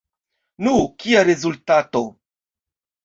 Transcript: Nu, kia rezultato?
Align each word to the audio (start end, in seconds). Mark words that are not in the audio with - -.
Nu, 0.67 0.71
kia 1.03 1.21
rezultato? 1.29 2.03